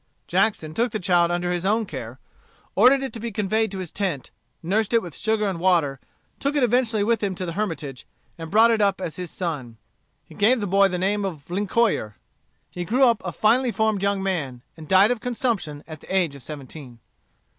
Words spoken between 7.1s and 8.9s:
him to the Hermitage, and brought it